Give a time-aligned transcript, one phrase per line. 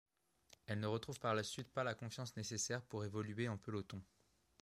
[0.65, 4.01] Elle ne retrouve par la suite pas la confiance nécessaire pour évoluer en peloton.